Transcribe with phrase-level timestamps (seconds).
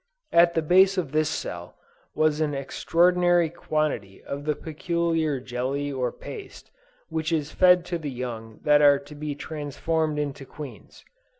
[0.31, 1.75] At the base of this cell,
[2.15, 6.71] was an extraordinary quantity of the peculiar jelly or paste,
[7.09, 11.05] which is fed to the young that are to be transformed into queens.